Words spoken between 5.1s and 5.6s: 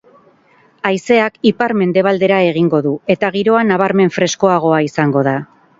da.